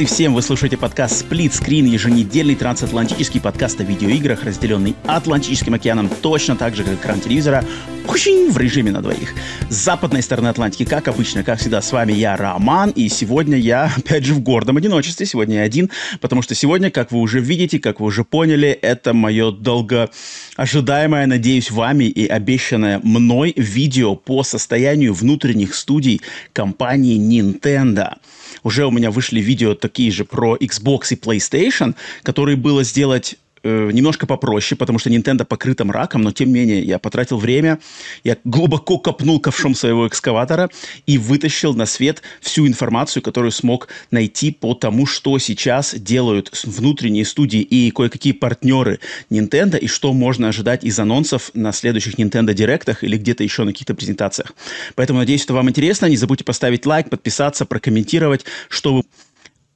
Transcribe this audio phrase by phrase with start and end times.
[0.00, 0.32] Привет и всем!
[0.32, 6.74] Вы слушаете подкаст Split Screen, еженедельный трансатлантический подкаст о видеоиграх, разделенный Атлантическим океаном точно так
[6.74, 7.66] же, как экран телевизора,
[8.06, 9.34] в режиме на двоих.
[9.68, 13.92] С западной стороны Атлантики, как обычно, как всегда, с вами я, Роман, и сегодня я,
[13.96, 15.90] опять же, в гордом одиночестве, сегодня я один,
[16.20, 20.10] потому что сегодня, как вы уже видите, как вы уже поняли, это мое долго
[20.56, 26.20] ожидаемое, надеюсь, вами и обещанное мной видео по состоянию внутренних студий
[26.52, 28.14] компании Nintendo.
[28.62, 33.90] Уже у меня вышли видео такие же про Xbox и PlayStation, которые было сделать э,
[33.92, 37.80] немножко попроще, потому что Nintendo покрыта мраком, но тем не менее я потратил время,
[38.22, 40.70] я глубоко копнул ковшом своего экскаватора
[41.06, 47.24] и вытащил на свет всю информацию, которую смог найти по тому, что сейчас делают внутренние
[47.24, 53.02] студии и кое-какие партнеры Nintendo, и что можно ожидать из анонсов на следующих Nintendo Директах
[53.02, 54.54] или где-то еще на каких-то презентациях.
[54.94, 56.06] Поэтому надеюсь, что вам интересно.
[56.06, 59.02] Не забудьте поставить лайк, подписаться, прокомментировать, что вы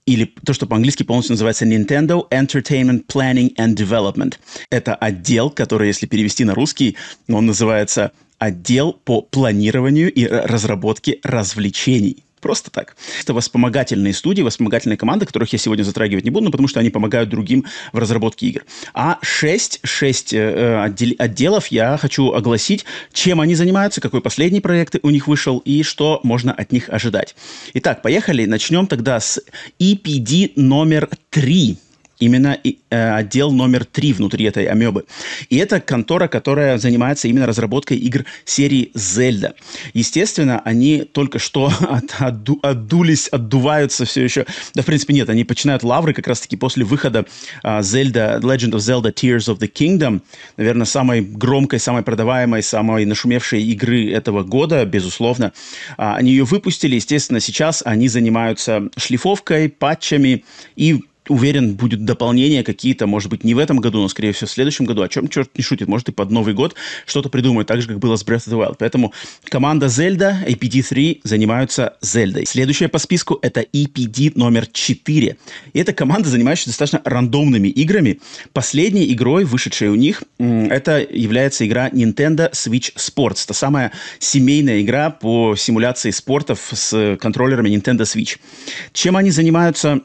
[0.07, 4.35] или то, что по-английски полностью называется Nintendo Entertainment Planning and Development.
[4.71, 6.97] Это отдел, который, если перевести на русский,
[7.29, 12.24] он называется отдел по планированию и разработке развлечений.
[12.45, 12.95] Просто так.
[13.23, 16.91] Это вспомогательные студии, вспомогательные команды, которых я сегодня затрагивать не буду, ну, потому что они
[16.91, 17.65] помогают другим
[17.95, 18.67] в разработке игр.
[18.93, 22.85] А 6, 6 э, отдел, отделов я хочу огласить,
[23.15, 27.35] чем они занимаются, какой последний проект у них вышел и что можно от них ожидать.
[27.73, 28.45] Итак, поехали.
[28.45, 29.41] Начнем тогда с
[29.81, 31.79] EPD номер 3
[32.19, 35.05] именно э, отдел номер три внутри этой амебы.
[35.51, 39.55] И это контора, которая занимается именно разработкой игр серии Зельда.
[39.93, 44.47] Естественно, они только что от, отду, отдулись, отдуваются все еще.
[44.75, 47.27] Да, в принципе, нет, они начинают лавры как раз-таки после выхода
[47.63, 50.21] э, Zelda, Legend of Zelda Tears of the Kingdom.
[50.57, 55.53] Наверное, самой громкой, самой продаваемой, самой нашумевшей игры этого года, безусловно.
[55.97, 60.45] А, они ее выпустили, естественно, сейчас они занимаются шлифовкой, патчами
[60.77, 64.51] и уверен, будет дополнение какие-то, может быть, не в этом году, но, скорее всего, в
[64.51, 65.03] следующем году.
[65.03, 66.75] О чем черт не шутит, может, и под Новый год
[67.07, 68.77] что-то придумают, так же, как было с Breath of the Wild.
[68.79, 69.13] Поэтому
[69.45, 72.47] команда Zelda, APD-3, занимаются Зельдой.
[72.47, 75.37] Следующая по списку— это EPD номер 4.
[75.73, 78.21] И эта команда, занимающаяся достаточно рандомными играми.
[78.53, 83.47] Последней игрой, вышедшей у них, это является игра Nintendo Switch Sports.
[83.47, 88.39] Та самая семейная игра по симуляции спортов с контроллерами Nintendo Switch.
[88.93, 90.01] Чем они занимаются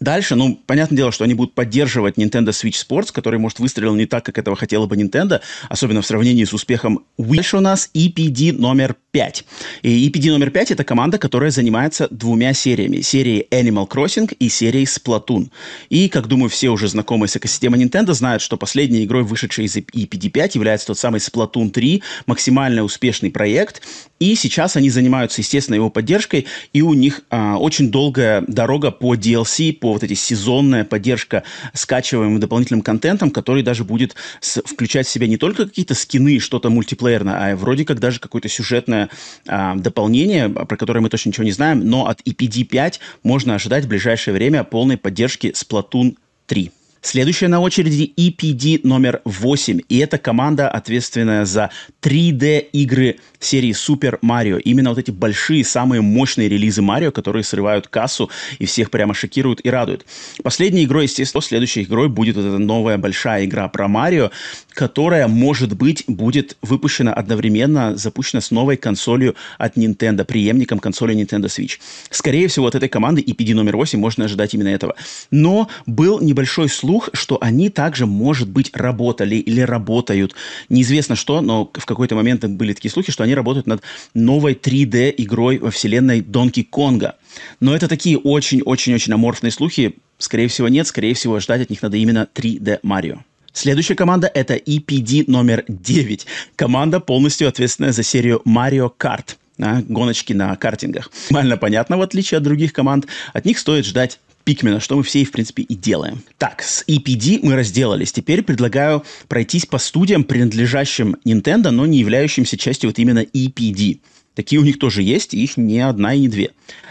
[0.00, 4.06] Дальше, ну, понятное дело, что они будут поддерживать Nintendo Switch Sports, который, может, выстрелил не
[4.06, 7.44] так, как этого хотела бы Nintendo, особенно в сравнении с успехом Wii.
[7.44, 9.44] Дальше у нас EPD номер 5.
[9.82, 13.00] И EPD номер 5– это команда, которая занимается двумя сериями.
[13.00, 15.50] Серией Animal Crossing и серией Splatoon.
[15.88, 19.76] И, как думаю, все уже знакомые с экосистемой Nintendo знают, что последней игрой, вышедшей из
[19.76, 23.82] EPD 5, является тот самый Splatoon 3, максимально успешный проект.
[24.18, 29.14] И сейчас они занимаются, естественно, его поддержкой, и у них а, очень долгая дорога по
[29.14, 35.10] DLC, по вот эти сезонная поддержка скачиваемым дополнительным контентом, который даже будет с, включать в
[35.10, 39.03] себя не только какие-то скины, что-то мультиплеерное, а вроде как даже какое-то сюжетное
[39.46, 43.84] а, дополнение, про которое мы точно ничего не знаем, но от EPD 5 можно ожидать
[43.84, 46.16] в ближайшее время полной поддержки Splatoon
[46.46, 46.70] 3.
[47.04, 49.80] Следующая на очереди EPD номер 8.
[49.90, 51.68] И это команда, ответственная за
[52.00, 54.58] 3D-игры серии Super Mario.
[54.58, 59.60] Именно вот эти большие, самые мощные релизы Марио, которые срывают кассу и всех прямо шокируют
[59.62, 60.06] и радуют.
[60.42, 64.30] Последней игрой, естественно, следующей игрой будет вот эта новая большая игра про Марио,
[64.74, 71.46] которая, может быть, будет выпущена одновременно, запущена с новой консолью от Nintendo, преемником консоли Nintendo
[71.46, 71.78] Switch.
[72.10, 74.96] Скорее всего, от этой команды EPD номер 8 можно ожидать именно этого.
[75.30, 80.34] Но был небольшой слух, что они также, может быть, работали или работают.
[80.68, 83.82] Неизвестно что, но в какой-то момент были такие слухи, что они работают над
[84.12, 87.16] новой 3D-игрой во вселенной Донки Конга.
[87.60, 89.96] Но это такие очень-очень-очень аморфные слухи.
[90.18, 90.86] Скорее всего, нет.
[90.86, 93.18] Скорее всего, ждать от них надо именно 3D Марио.
[93.54, 96.26] Следующая команда– это EPD номер 9.
[96.56, 101.10] Команда, полностью ответственная за серию Mario Kart– а, гоночки на картингах.
[101.12, 103.06] Максимально понятно, в отличие от других команд.
[103.32, 106.22] От них стоит ждать Пикмена, что мы все, в принципе, и делаем.
[106.36, 108.12] Так, с EPD мы разделались.
[108.12, 114.00] Теперь предлагаю пройтись по студиям, принадлежащим Nintendo, но не являющимся частью вот именно EPD.
[114.34, 116.50] Такие у них тоже есть, их не одна и не две.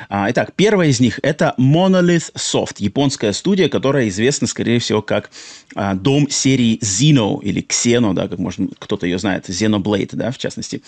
[0.09, 5.29] А, итак, первая из них это Monolith Soft, японская студия, которая известна, скорее всего, как
[5.75, 10.37] а, дом серии Xeno или Xeno, да, как можно кто-то ее знает, Xenoblade, да, в
[10.37, 10.83] частности.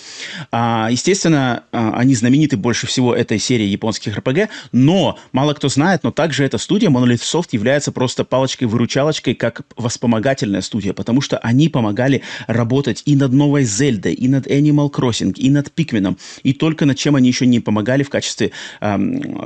[0.52, 6.04] А, естественно, а, они знамениты больше всего этой серии японских RPG, но мало кто знает,
[6.04, 11.70] но также эта студия Monolith Soft является просто палочкой-выручалочкой как вспомогательная студия, потому что они
[11.70, 16.86] помогали работать и над новой Зельдой, и над Animal Crossing, и над Пикменом, и только
[16.86, 18.98] над чем они еще не помогали в качестве э,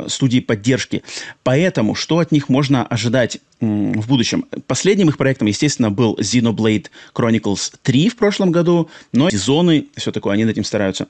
[0.07, 1.01] студии поддержки.
[1.43, 4.45] Поэтому что от них можно ожидать в будущем?
[4.67, 10.33] Последним их проектом, естественно, был Xenoblade Chronicles 3 в прошлом году, но сезоны, все такое,
[10.33, 11.07] они над этим стараются.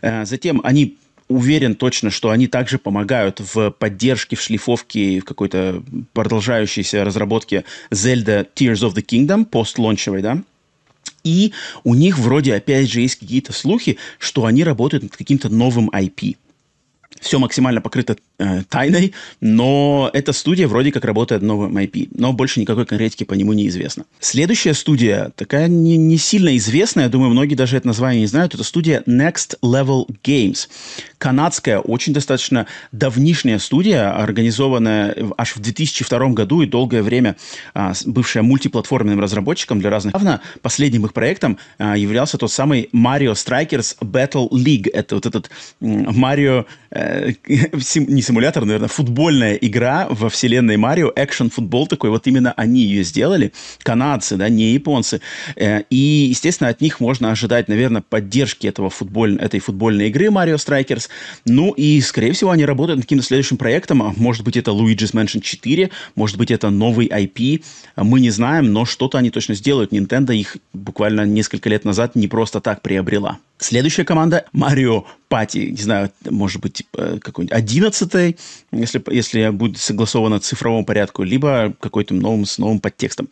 [0.00, 0.96] Э, затем они
[1.28, 8.46] уверен точно, что они также помогают в поддержке, в шлифовке, в какой-то продолжающейся разработке Zelda
[8.54, 10.42] Tears of the Kingdom, пост-лончевой, да,
[11.24, 11.52] и
[11.84, 16.36] у них вроде, опять же, есть какие-то слухи, что они работают над каким-то новым IP.
[17.20, 22.60] Все максимально покрыто э, тайной, но эта студия вроде как работает новым IP, но больше
[22.60, 24.04] никакой конкретики по нему не известно.
[24.20, 28.54] Следующая студия, такая не, не сильно известная, я думаю, многие даже это название не знают,
[28.54, 30.68] это студия Next Level Games.
[31.18, 37.36] Канадская, очень достаточно давнишняя студия, организованная аж в 2002 году и долгое время
[37.74, 40.14] а, бывшая мультиплатформенным разработчиком для разных.
[40.14, 44.90] Явно последним их проектом а, являлся тот самый Mario Strikers Battle League.
[44.92, 45.50] Это вот этот
[45.80, 52.80] Марио, э, не симулятор, наверное, футбольная игра во вселенной Марио, экшен-футбол такой, вот именно они
[52.80, 53.52] ее сделали,
[53.82, 55.20] канадцы, да, не японцы.
[55.54, 60.54] Э, и, естественно, от них можно ожидать, наверное, поддержки этого футболь, этой футбольной игры Mario
[60.54, 61.10] Strikers,
[61.44, 64.02] ну и, скорее всего, они работают над каким-то следующим проектом.
[64.02, 67.62] А может быть, это Luigi's Mansion 4, может быть, это новый IP.
[67.96, 69.92] Мы не знаем, но что-то они точно сделают.
[69.92, 73.36] Nintendo их буквально несколько лет назад не просто так приобрела.
[73.58, 78.36] Следующая команда Mario Party, не знаю, может быть, какой-нибудь одиннадцатый,
[78.70, 83.30] если, если будет согласовано в цифровом порядку, либо какой-то новым, с новым подтекстом.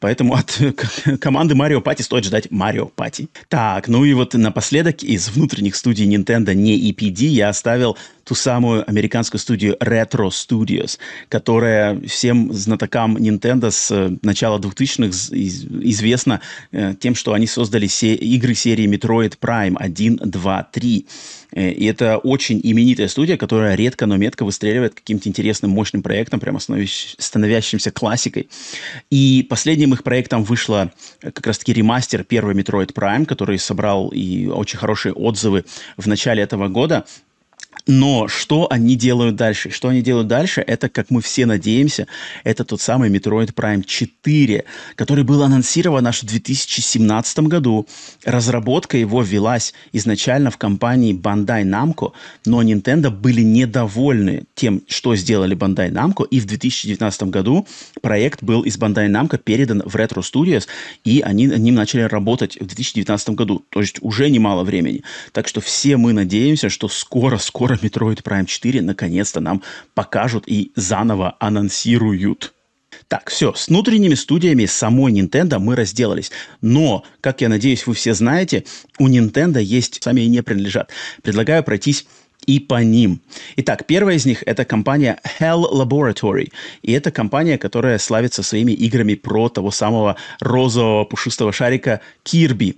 [0.00, 0.60] Поэтому от
[1.20, 3.28] команды Mario Party стоит ждать Mario Party.
[3.48, 7.96] Так, ну и вот напоследок из внутренних студий Nintendo, не EPD, я оставил
[8.28, 10.98] ту самую американскую студию Retro Studios,
[11.30, 18.14] которая всем знатокам Nintendo с э, начала 2000-х известна э, тем, что они создали се-
[18.14, 21.06] игры серии Metroid Prime 1, 2, 3.
[21.52, 26.60] И это очень именитая студия, которая редко, но метко выстреливает каким-то интересным, мощным проектом, прямо
[26.60, 28.50] становящимся классикой.
[29.08, 30.92] И последним их проектом вышла
[31.22, 35.64] э, как раз-таки ремастер первый Metroid Prime, который собрал и очень хорошие отзывы
[35.96, 37.06] в начале этого года.
[37.90, 39.70] Но что они делают дальше?
[39.70, 42.06] Что они делают дальше, это, как мы все надеемся,
[42.44, 44.64] это тот самый Metroid Prime 4,
[44.94, 47.86] который был анонсирован аж в 2017 году.
[48.24, 52.12] Разработка его велась изначально в компании Bandai Namco,
[52.44, 57.66] но Nintendo были недовольны тем, что сделали Bandai Namco, и в 2019 году
[58.02, 60.66] проект был из Bandai Namco передан в Retro Studios,
[61.04, 65.04] и они ним начали работать в 2019 году, то есть уже немало времени.
[65.32, 69.62] Так что все мы надеемся, что скоро-скоро Metroid Prime 4 наконец-то нам
[69.94, 72.54] покажут и заново анонсируют.
[73.06, 76.30] Так, все, с внутренними студиями самой Nintendo мы разделались.
[76.60, 78.64] Но, как я надеюсь, вы все знаете,
[78.98, 80.90] у Nintendo есть, сами и не принадлежат.
[81.22, 82.06] Предлагаю пройтись
[82.46, 83.20] и по ним.
[83.56, 86.50] Итак, первая из них это компания Hell Laboratory.
[86.82, 92.76] И это компания, которая славится своими играми про того самого розового пушистого шарика Кирби.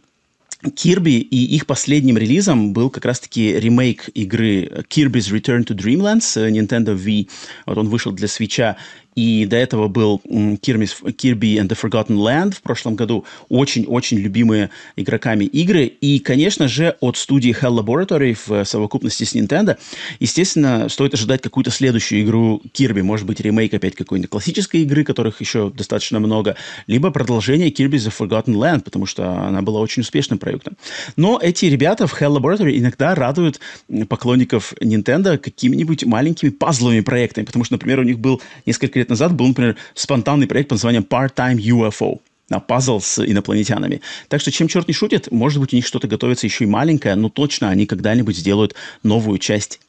[0.74, 6.94] Кирби и их последним релизом был как раз-таки ремейк игры Kirby's Return to Dreamlands Nintendo
[6.94, 7.28] Wii.
[7.66, 8.76] Вот он вышел для свеча
[9.14, 13.24] и до этого был Kirby and the Forgotten Land в прошлом году.
[13.48, 15.84] Очень-очень любимые игроками игры.
[15.86, 19.76] И, конечно же, от студии Hell Laboratory в совокупности с Nintendo,
[20.20, 23.02] естественно, стоит ожидать какую-то следующую игру Kirby.
[23.02, 28.12] Может быть, ремейк опять какой-нибудь классической игры, которых еще достаточно много, либо продолжение Kirby the
[28.16, 30.76] Forgotten Land, потому что она была очень успешным проектом.
[31.16, 33.60] Но эти ребята в Hell Laboratory иногда радуют
[34.08, 39.34] поклонников Nintendo какими-нибудь маленькими пазловыми проектами, потому что, например, у них был несколько лет назад
[39.34, 44.02] был, например, спонтанный проект под названием Part-Time UFO на пазл с инопланетянами.
[44.28, 47.14] Так что чем черт не шутит, может быть, у них что-то готовится еще и маленькое,
[47.14, 49.80] но точно они когда-нибудь сделают новую часть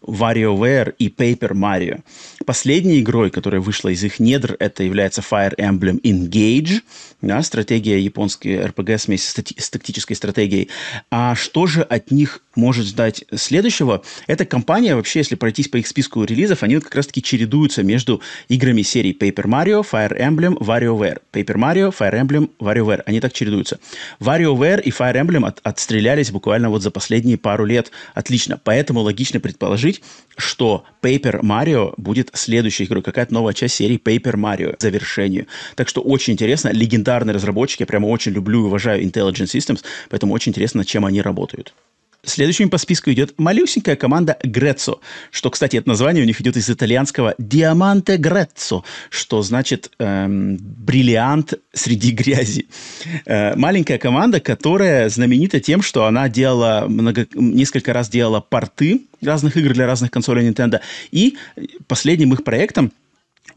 [0.00, 2.02] WarioWare и Paper Mario.
[2.46, 6.82] Последней игрой, которая вышла из их недр, это является Fire Emblem Engage,
[7.20, 10.68] да, стратегия японской RPG смесь с, с тактической стратегией.
[11.10, 15.86] А что же от них может ждать следующего, эта компания, вообще, если пройтись по их
[15.86, 21.20] списку релизов, они вот как раз-таки чередуются между играми серии Paper Mario, Fire Emblem, WarioWare.
[21.32, 23.02] Paper Mario, Fire Emblem, WarioWare.
[23.06, 23.78] Они так чередуются.
[24.20, 28.60] WarioWare и Fire Emblem от, отстрелялись буквально вот за последние пару лет отлично.
[28.62, 30.02] Поэтому логично предположить,
[30.36, 33.02] что Paper Mario будет следующей игрой.
[33.02, 35.46] Какая-то новая часть серии Paper Mario завершению.
[35.74, 36.70] Так что очень интересно.
[36.72, 37.82] Легендарные разработчики.
[37.82, 39.82] Я прямо очень люблю и уважаю Intelligent Systems.
[40.10, 41.74] Поэтому очень интересно, чем они работают.
[42.26, 45.00] Следующим по списку идет малюсенькая команда Грецо,
[45.30, 51.54] что, кстати, это название у них идет из итальянского «Диаманте Грецо», что значит эм, «бриллиант
[51.72, 52.66] среди грязи».
[53.26, 59.56] Э, маленькая команда, которая знаменита тем, что она делала много, несколько раз делала порты разных
[59.56, 61.36] игр для разных консолей Nintendo, и
[61.86, 62.92] последним их проектом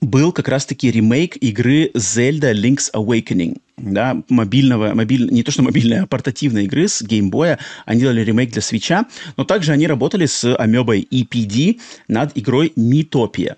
[0.01, 6.01] был как раз-таки ремейк игры Zelda Link's Awakening да, мобильного, мобиль, не то что мобильной,
[6.01, 7.60] а портативной игры с геймбоя.
[7.86, 9.06] Они делали ремейк для свеча,
[9.38, 13.58] но также они работали с амебой EPD над игрой Митопия.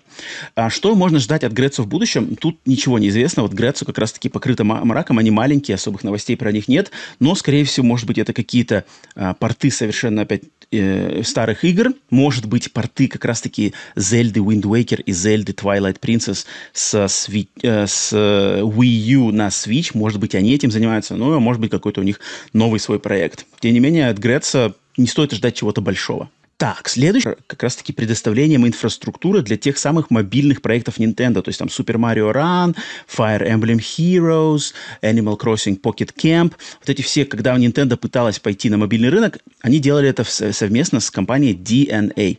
[0.54, 2.36] А что можно ждать от Грецу в будущем?
[2.36, 3.42] Тут ничего не известно.
[3.42, 7.64] Вот Грецу как раз-таки покрыто мраком, они маленькие, особых новостей про них нет, но, скорее
[7.64, 13.08] всего, может быть, это какие-то а, порты совершенно опять э, старых игр, может быть, порты
[13.08, 19.32] как раз-таки Zelda Wind Waker и Zelda Twilight Princess с, сви- э, с Wii U
[19.32, 22.20] на Switch, может быть, они этим занимаются, ну, а может быть, какой-то у них
[22.52, 23.46] новый свой проект.
[23.60, 26.30] Тем не менее, от Греца не стоит ждать чего-то большого.
[26.60, 31.68] Так, следующее как раз-таки предоставлением инфраструктуры для тех самых мобильных проектов Nintendo, то есть там
[31.68, 32.76] Super Mario Run,
[33.08, 36.52] Fire Emblem Heroes, Animal Crossing Pocket Camp.
[36.80, 41.10] Вот эти все, когда Nintendo пыталась пойти на мобильный рынок, они делали это совместно с
[41.10, 42.36] компанией DNA.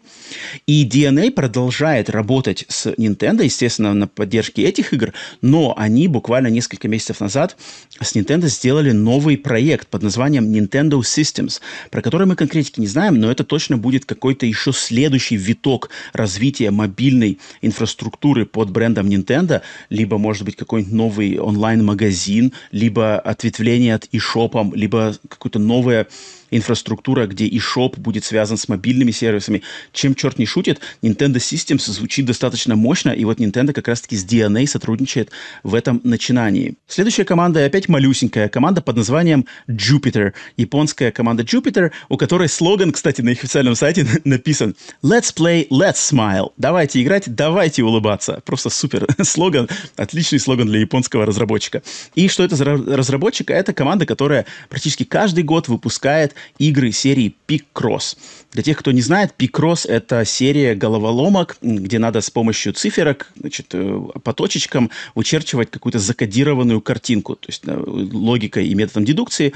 [0.67, 6.87] И DNA продолжает работать с Nintendo, естественно, на поддержке этих игр, но они буквально несколько
[6.87, 7.57] месяцев назад
[7.99, 11.59] с Nintendo сделали новый проект под названием Nintendo Systems,
[11.89, 16.69] про который мы конкретики не знаем, но это точно будет какой-то еще следующий виток развития
[16.69, 24.75] мобильной инфраструктуры под брендом Nintendo, либо, может быть, какой-нибудь новый онлайн-магазин, либо ответвление от eShop,
[24.75, 26.07] либо какое-то новое
[26.51, 29.63] инфраструктура, где и шоп будет связан с мобильными сервисами.
[29.93, 34.25] Чем черт не шутит, Nintendo Systems звучит достаточно мощно, и вот Nintendo как раз-таки с
[34.25, 35.31] DNA сотрудничает
[35.63, 36.75] в этом начинании.
[36.87, 40.33] Следующая команда опять малюсенькая команда под названием Jupiter.
[40.57, 45.95] Японская команда Jupiter, у которой слоган, кстати, на их официальном сайте написан «Let's play, let's
[45.95, 46.51] smile».
[46.57, 48.41] Давайте играть, давайте улыбаться.
[48.45, 51.81] Просто супер слоган, отличный слоган для японского разработчика.
[52.15, 53.49] И что это за разработчик?
[53.51, 58.17] Это команда, которая практически каждый год выпускает игры серии Picross.
[58.51, 63.67] Для тех, кто не знает, Picross— это серия головоломок, где надо с помощью циферок, значит,
[63.71, 67.35] э, по точечкам вычерчивать какую-то закодированную картинку.
[67.35, 69.53] То есть э, логикой и методом дедукции.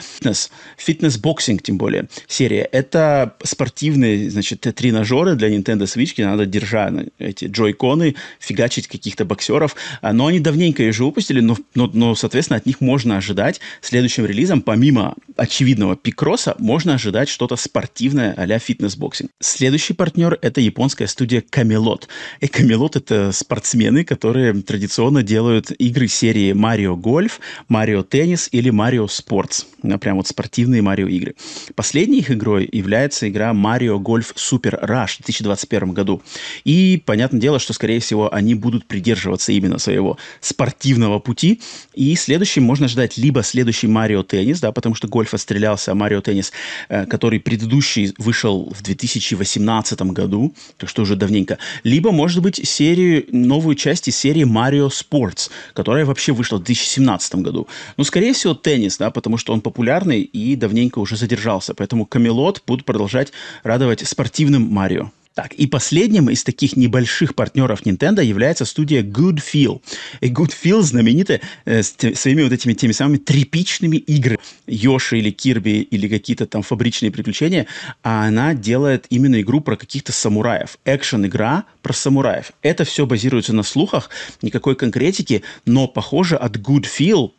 [0.77, 2.61] Fitness Boxing, тем более, серия.
[2.71, 9.25] Это спортивные, значит, тренажеры для Nintendo Switch, где надо, держа эти Joy-Con ы, фигачить каких-то
[9.25, 9.75] боксеров.
[10.01, 13.59] А, но они давненько ее уже выпустили, но, но, но, соответственно, от них можно ожидать
[13.81, 19.29] следующим релизом, помимо очевидного Picross а, можно ожидать что-то спортивное а-ля Fitness Boxing.
[19.39, 22.03] Следующий партнер– это японская студия Camelot.
[22.41, 27.33] И Camelot– это спортсмены, которые традиционно делают игры серии Mario Golf,
[27.69, 29.65] Mario Tennis или Sports.
[29.83, 31.35] Ну, прям вот спортивные Mario игры.
[31.75, 36.21] Последней их игрой является игра Mario Golf Super Rush в 2021 году.
[36.63, 41.61] И понятное дело, что, скорее всего, они будут придерживаться именно своего спортивного пути.
[41.93, 46.23] И следующим можно ждать либо следующий Mario Tennis, да, потому что гольф отстрелялся, а Mario
[46.23, 46.51] Tennis
[46.89, 53.25] Э, который предыдущий вышел в 2018 году, так что уже давненько, либо, может быть, серию,
[53.31, 57.67] новую часть из серии Mario Sports, которая вообще вышла в 2017 году.
[57.97, 62.63] Ну, скорее всего, теннис, да, потому что он популярный и давненько уже задержался, поэтому Камелот
[62.67, 63.31] будут продолжать
[63.63, 65.11] радовать спортивным Марио.
[65.35, 69.81] Так, и последним из таких небольших партнеров Nintendo является студия Good Feel.
[70.21, 74.39] И Good Feel знаменита э, своими вот этими теми самыми тряпичными играми.
[74.65, 77.67] Йоши или Кирби или какие-то там фабричные приключения.
[78.01, 80.77] А она делает именно игру про каких-то самураев.
[80.85, 82.53] Экшен-игра про самураев.
[82.61, 84.09] Это все базируется на слухах,
[84.41, 87.31] никакой конкретики, но, похоже, от Good Feel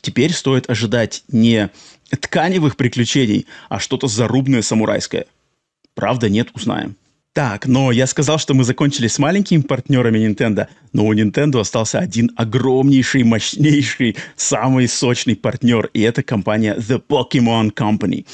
[0.00, 1.70] теперь стоит ожидать не
[2.10, 5.26] тканевых приключений, а что-то зарубное самурайское.
[5.94, 6.96] Правда, нет, узнаем.
[7.36, 11.98] Так, но я сказал, что мы закончили с маленькими партнерами Nintendo, но у Nintendo остался
[11.98, 18.24] один огромнейший, мощнейший, самый сочный партнер, и это компания The Pokemon Company.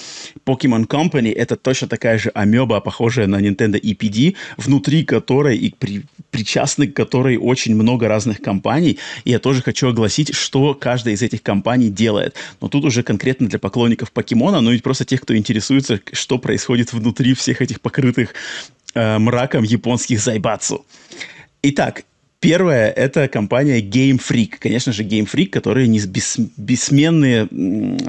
[0.46, 6.04] Pokemon Company— это точно такая же амеба, похожая на Nintendo EPD, внутри которой и при
[6.32, 8.98] причастны к которой очень много разных компаний.
[9.24, 12.34] И я тоже хочу огласить, что каждая из этих компаний делает.
[12.60, 16.92] Но тут уже конкретно для поклонников покемона, ну и просто тех, кто интересуется, что происходит
[16.92, 18.34] внутри всех этих покрытых
[18.94, 20.84] э, мраком японских зайбацу.
[21.62, 22.02] Итак,
[22.42, 24.54] Первое– это компания Game Freak.
[24.58, 27.48] Конечно же, Game Freak, которые не бес, бессменные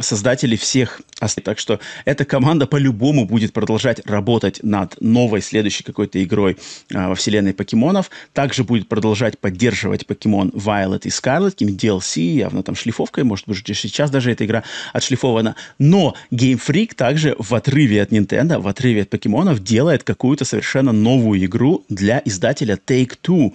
[0.01, 1.03] создатели всех.
[1.43, 6.57] Так что эта команда по-любому будет продолжать работать над новой следующей какой-то игрой
[6.91, 8.09] а, во вселенной покемонов.
[8.33, 13.63] Также будет продолжать поддерживать покемон Violet и Scarlet, какими DLC, явно там шлифовкой, может быть,
[13.63, 14.63] сейчас даже эта игра
[14.93, 15.55] отшлифована.
[15.77, 20.91] Но Game Freak также в отрыве от Nintendo, в отрыве от покемонов делает какую-то совершенно
[20.91, 23.53] новую игру для издателя Take-Two.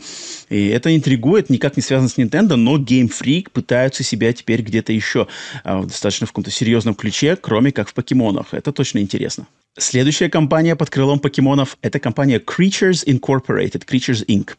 [0.48, 4.92] И это интригует, никак не связано с Nintendo, но Game Freak пытаются себя теперь где-то
[4.92, 5.28] еще
[5.64, 8.52] а, достаточно в каком-то серьезном ключе, кроме как в покемонах.
[8.52, 9.46] Это точно интересно.
[9.78, 14.50] Следующая компания под крылом покемонов– это компания Creatures Incorporated, Creatures Inc.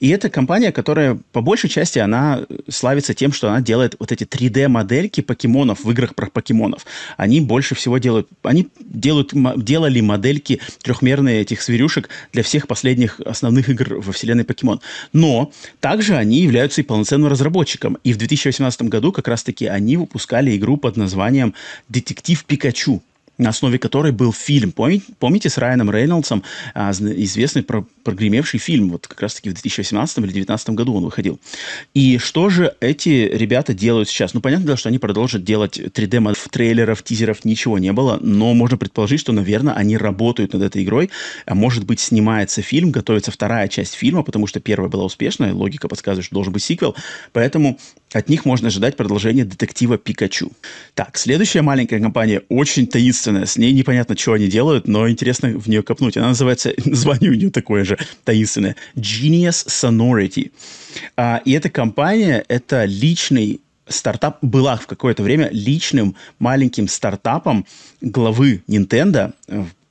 [0.00, 4.24] И это компания, которая по большей части она славится тем, что она делает вот эти
[4.24, 6.84] 3D-модельки покемонов в играх про покемонов.
[7.16, 13.68] Они больше всего делают, они делают, делали модельки трехмерные этих зверюшек для всех последних основных
[13.68, 14.80] игр во вселенной покемон.
[15.12, 17.98] Но также они являются и полноценным разработчиком.
[18.02, 21.54] И в 2018 году как раз-таки они выпускали игру под названием
[21.88, 23.00] «Детектив Пикачу»
[23.38, 24.72] на основе которой был фильм.
[24.72, 26.42] Помните, помните с Райаном Рейнольдсом
[26.74, 28.90] а, известный про, прогремевший фильм?
[28.90, 31.40] Вот как раз-таки в 2018 или 2019 году он выходил.
[31.92, 34.32] И что же эти ребята делают сейчас?
[34.32, 39.20] Ну, понятно, что они продолжат делать 3D трейлеров, тизеров, ничего не было, но можно предположить,
[39.20, 41.10] что, наверное, они работают над этой игрой.
[41.46, 45.88] А может быть, снимается фильм, готовится вторая часть фильма, потому что первая была успешная, логика
[45.88, 46.94] подсказывает, что должен быть сиквел.
[47.32, 47.78] Поэтому
[48.12, 50.52] от них можно ожидать продолжения детектива Пикачу.
[50.94, 53.46] Так, следующая маленькая компания очень таинственная.
[53.46, 56.16] С ней непонятно, что они делают, но интересно в нее копнуть.
[56.16, 58.76] Она называется, название у нее такое же таинственное.
[58.96, 60.52] Genius Sonority.
[61.16, 67.66] А, и эта компания, это личный стартап была в какое-то время личным маленьким стартапом
[68.00, 69.32] главы Nintendo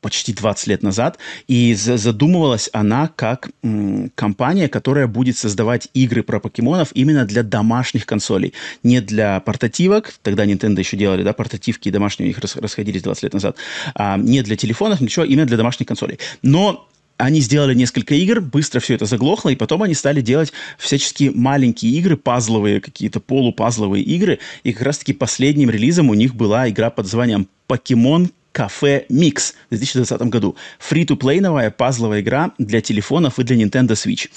[0.05, 6.39] почти 20 лет назад, и задумывалась она как м, компания, которая будет создавать игры про
[6.39, 11.91] покемонов именно для домашних консолей, не для портативок, тогда Nintendo еще делали, да, портативки и
[11.91, 13.57] домашние у них расходились 20 лет назад,
[13.95, 16.19] а, не для телефонов, ничего, именно для домашних консолей.
[16.43, 21.31] Но они сделали несколько игр, быстро все это заглохло, и потом они стали делать всяческие
[21.31, 26.89] маленькие игры, пазловые какие-то полупазловые игры, и как раз-таки последним релизом у них была игра
[26.89, 30.55] под названием «Покемон Кафе Микс в 2020 году.
[30.79, 34.29] Фри-то-плейновая пазловая игра для телефонов и для Nintendo Switch.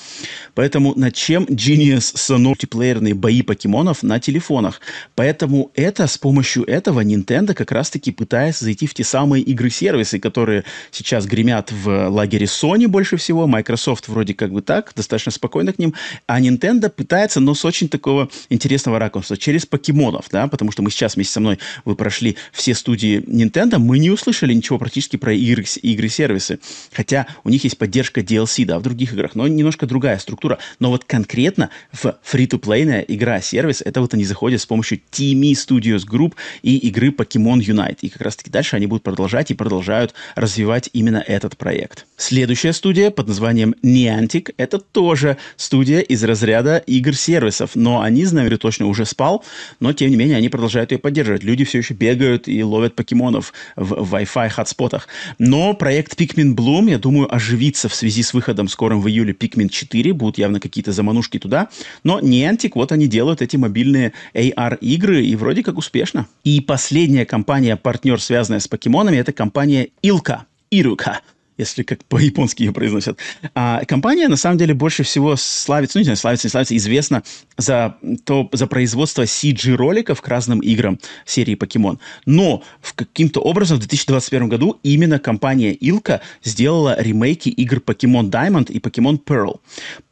[0.54, 4.81] Поэтому над чем Genius Sono мультиплеерные бои покемонов на телефонах.
[5.14, 10.64] Поэтому это, с помощью этого Nintendo как раз-таки пытается зайти в те самые игры-сервисы, которые
[10.90, 13.46] сейчас гремят в лагере Sony больше всего.
[13.46, 15.94] Microsoft вроде как бы так, достаточно спокойно к ним.
[16.26, 20.90] А Nintendo пытается, но с очень такого интересного ракурса, через покемонов, да, потому что мы
[20.90, 25.16] сейчас вместе со мной, вы прошли все студии Nintendo, мы не не услышали ничего практически
[25.16, 26.58] про игры, игры-сервисы.
[26.92, 30.58] Хотя у них есть поддержка DLC, да, в других играх, но немножко другая структура.
[30.80, 36.34] Но вот конкретно в free-to-play игра-сервис, это вот они заходят с помощью Teamy Studios Group
[36.62, 37.98] и игры Pokemon Unite.
[38.00, 42.06] И как раз-таки дальше они будут продолжать и продолжают развивать именно этот проект.
[42.18, 48.87] Следующая студия под названием Niantic, это тоже студия из разряда игр-сервисов, но они, знаю, точно
[48.87, 49.44] уже спал,
[49.78, 51.44] но тем не менее они продолжают ее поддерживать.
[51.44, 55.07] Люди все еще бегают и ловят покемонов в Wi-Fi хотспотах.
[55.38, 59.68] Но проект Pikmin Bloom, я думаю, оживится в связи с выходом скорым в июле Pikmin
[59.68, 60.12] 4.
[60.12, 61.68] Будут явно какие-то заманушки туда.
[62.02, 66.26] Но Niantic, вот они делают эти мобильные AR-игры, и вроде как успешно.
[66.42, 70.40] И последняя компания-партнер, связанная с покемонами, это компания Ilka.
[70.70, 71.22] Ирука
[71.58, 73.18] если как по-японски ее произносят.
[73.54, 77.22] А компания, на самом деле, больше всего славится, ну, не знаю, славится, не славится, известна
[77.56, 81.98] за, то, за производство CG-роликов к разным играм серии Покемон.
[82.24, 88.70] Но в каким-то образом в 2021 году именно компания Илка сделала ремейки игр Покемон Diamond
[88.70, 89.60] и Покемон Pearl.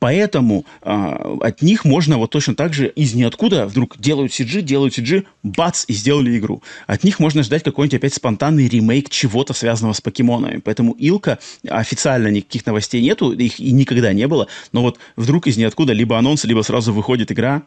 [0.00, 4.98] Поэтому а, от них можно вот точно так же из ниоткуда вдруг делают CG, делают
[4.98, 6.62] CG, бац, и сделали игру.
[6.86, 10.60] От них можно ждать какой-нибудь опять спонтанный ремейк чего-то связанного с покемонами.
[10.64, 11.35] Поэтому Илка
[11.68, 16.18] официально никаких новостей нету, их и никогда не было, но вот вдруг из ниоткуда либо
[16.18, 17.62] анонс, либо сразу выходит игра,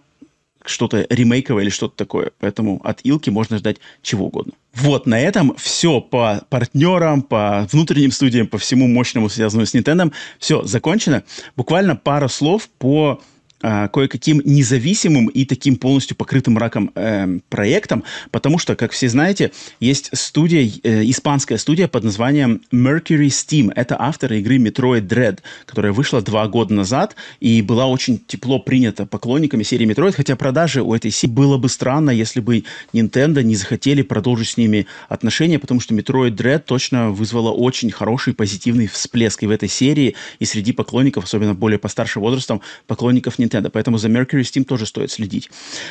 [0.66, 2.32] что-то ремейковое или что-то такое.
[2.40, 4.54] Поэтому от Илки можно ждать чего угодно.
[4.74, 10.12] Вот, на этом все по партнерам, по внутренним студиям, по всему мощному, связанному с Nintendo.
[10.38, 11.24] Все, закончено.
[11.56, 13.22] Буквально пара слов по
[13.62, 20.10] кое-каким независимым и таким полностью покрытым раком э, проектом, потому что, как все знаете, есть
[20.14, 23.72] студия, э, испанская студия под названием Mercury Steam.
[23.76, 29.06] Это авторы игры Metroid Dread, которая вышла два года назад и была очень тепло принята
[29.06, 33.56] поклонниками серии Metroid, хотя продажи у этой серии было бы странно, если бы Nintendo не
[33.56, 39.44] захотели продолжить с ними отношения, потому что Metroid Dread точно вызвала очень хороший позитивный всплеск
[39.44, 43.49] и в этой серии, и среди поклонников, особенно более постарше возрастом, поклонников Nintendo.
[43.50, 45.50] Поэтому за Mercury Steam тоже стоит следить.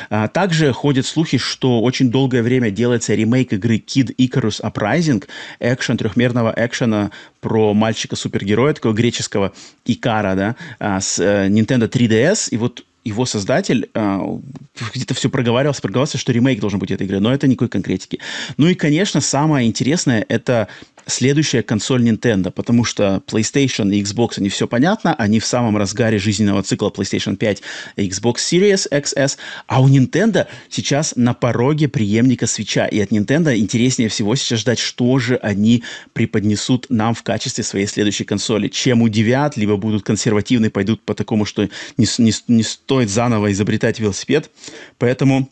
[0.09, 5.25] А, также ходят слухи, что очень долгое время делается ремейк игры Kid Icarus Uprising,
[5.59, 9.53] экшен, трехмерного экшена про мальчика-супергероя, такого греческого
[9.85, 12.49] Икара, да, а, с э, Nintendo 3DS.
[12.51, 14.19] И вот его создатель э,
[14.93, 18.19] где-то все проговаривался, проговаривался, что ремейк должен быть этой игры, но это никакой конкретики.
[18.57, 20.67] Ну и, конечно, самое интересное это
[21.09, 26.19] следующая консоль Nintendo, потому что PlayStation и Xbox, они все понятно, они в самом разгаре
[26.19, 27.61] жизненного цикла PlayStation 5
[27.97, 33.57] и Xbox Series XS, а у Nintendo сейчас на пороге преемника свеча, и от Nintendo
[33.57, 39.01] интереснее всего сейчас ждать, что же они преподнесут нам в качестве своей следующей консоли, чем
[39.01, 41.67] удивят, либо будут консервативны, пойдут по такому, что
[41.97, 44.49] не, не, не стоит заново изобретать велосипед,
[44.97, 45.49] поэтому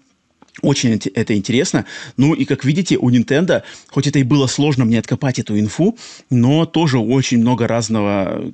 [0.61, 1.85] очень это интересно.
[2.17, 5.97] Ну и, как видите, у Nintendo, хоть это и было сложно мне откопать эту инфу,
[6.29, 8.51] но тоже очень много разного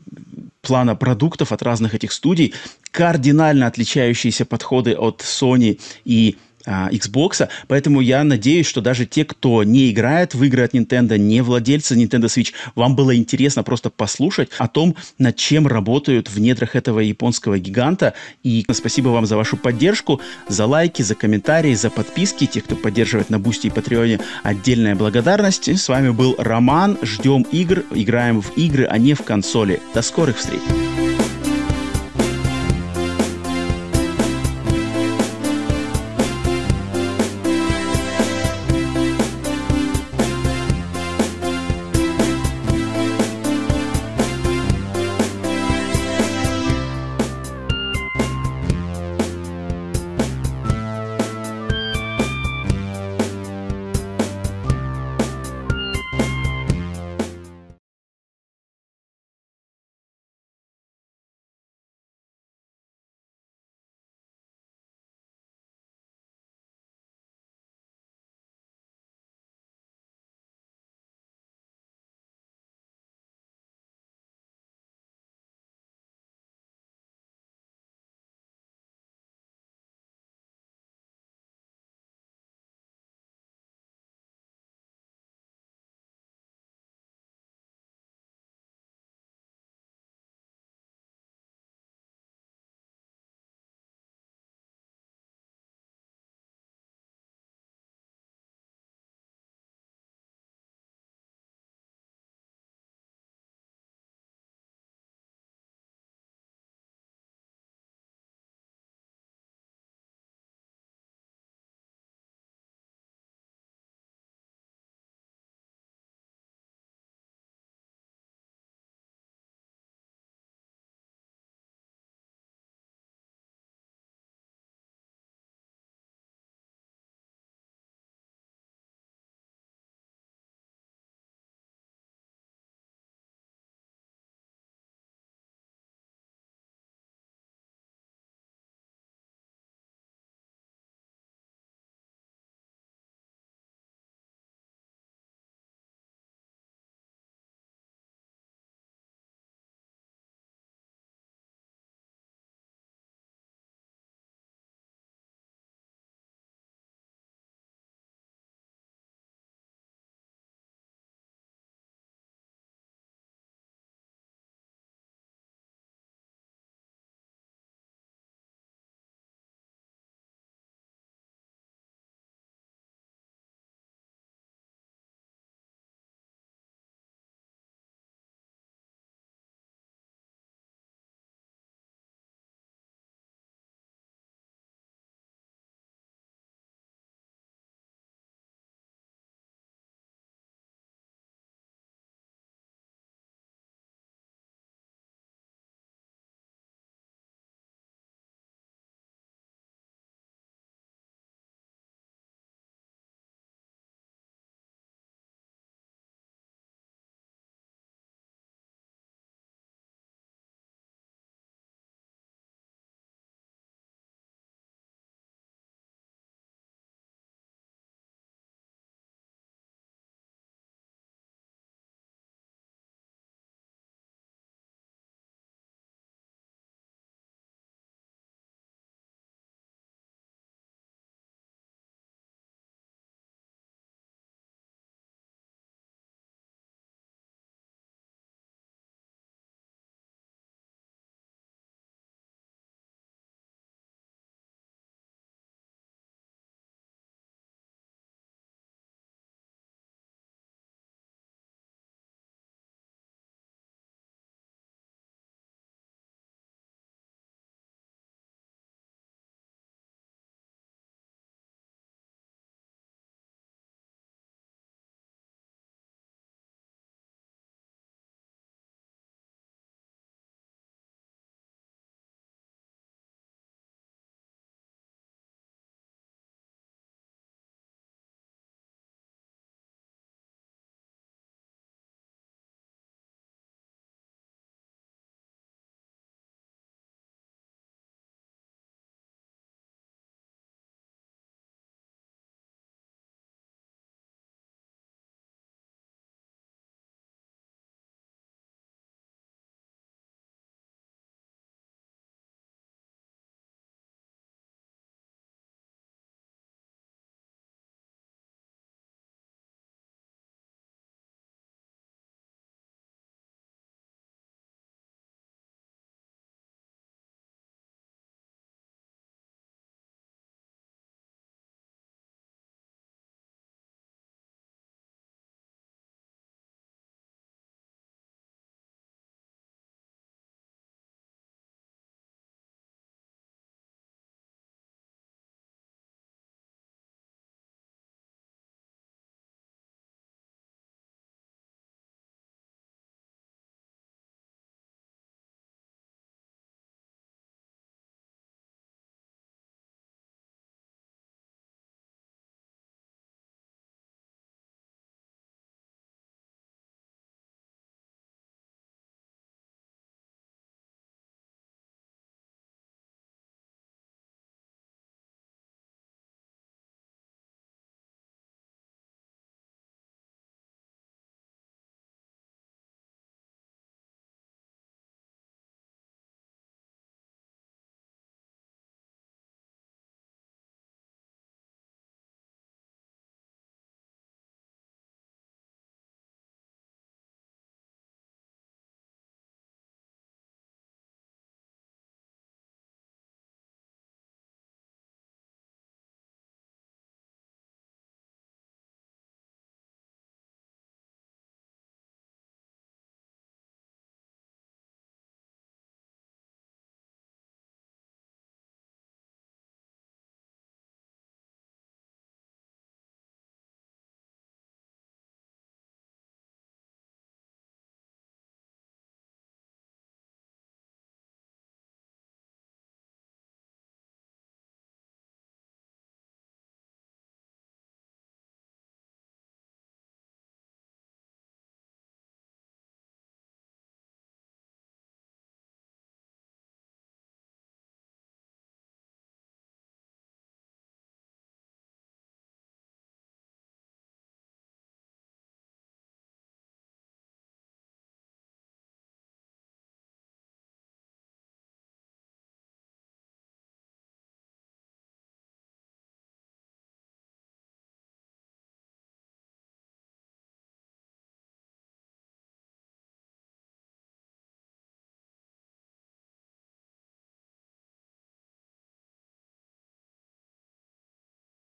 [0.62, 2.54] плана продуктов от разных этих студий,
[2.92, 9.64] кардинально отличающиеся подходы от Sony и а, Xbox, поэтому я надеюсь, что даже те, кто
[9.64, 14.50] не играет в игры от Nintendo, не владельцы Nintendo Switch, вам было интересно просто послушать
[14.58, 18.14] о том, над чем работают в недрах этого японского гиганта.
[18.44, 22.46] И спасибо вам за вашу поддержку, за лайки, за комментарии, за подписки.
[22.46, 25.68] Те, кто поддерживает на Boosty и Patreon е, отдельная благодарность.
[25.68, 26.98] С вами был Роман.
[27.02, 29.82] Ждем игр, играем в игры, а не в консоли.
[29.94, 30.62] До скорых встреч!